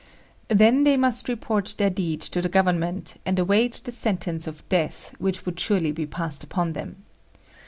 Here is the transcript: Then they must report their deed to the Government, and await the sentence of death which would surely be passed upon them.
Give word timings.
Then 0.47 0.83
they 0.83 0.97
must 0.97 1.29
report 1.29 1.75
their 1.77 1.91
deed 1.91 2.21
to 2.21 2.41
the 2.41 2.49
Government, 2.49 3.19
and 3.23 3.37
await 3.37 3.81
the 3.85 3.91
sentence 3.91 4.47
of 4.47 4.67
death 4.67 5.13
which 5.19 5.45
would 5.45 5.59
surely 5.59 5.91
be 5.91 6.07
passed 6.07 6.43
upon 6.43 6.73
them. 6.73 7.03